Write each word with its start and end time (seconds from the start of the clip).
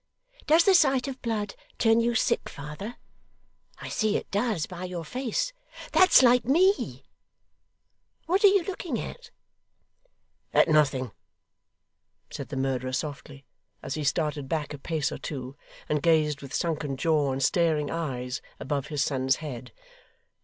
Does 0.47 0.63
the 0.63 0.73
sight 0.73 1.07
of 1.07 1.21
blood 1.21 1.53
turn 1.77 2.01
you 2.01 2.15
sick, 2.15 2.49
father? 2.49 2.95
I 3.77 3.87
see 3.89 4.17
it 4.17 4.31
does, 4.31 4.65
by 4.65 4.85
your 4.85 5.05
face. 5.05 5.53
That's 5.91 6.23
like 6.23 6.43
me 6.43 7.03
What 8.25 8.43
are 8.43 8.47
you 8.47 8.63
looking 8.63 8.99
at?' 8.99 9.29
'At 10.55 10.67
nothing!' 10.67 11.11
said 12.31 12.49
the 12.49 12.57
murderer 12.57 12.93
softly, 12.93 13.45
as 13.83 13.93
he 13.93 14.03
started 14.03 14.49
back 14.49 14.73
a 14.73 14.79
pace 14.79 15.11
or 15.11 15.19
two, 15.19 15.55
and 15.87 16.01
gazed 16.01 16.41
with 16.41 16.51
sunken 16.51 16.97
jaw 16.97 17.31
and 17.31 17.43
staring 17.43 17.91
eyes 17.91 18.41
above 18.59 18.87
his 18.87 19.03
son's 19.03 19.35
head. 19.35 19.71